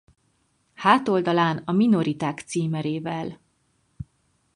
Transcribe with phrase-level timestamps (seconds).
[0.73, 3.39] Hátoldalán a minoriták címerével.